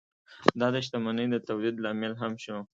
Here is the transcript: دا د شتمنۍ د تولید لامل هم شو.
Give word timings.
دا 0.59 0.67
د 0.73 0.75
شتمنۍ 0.85 1.25
د 1.31 1.35
تولید 1.47 1.75
لامل 1.83 2.13
هم 2.21 2.33
شو. 2.43 2.57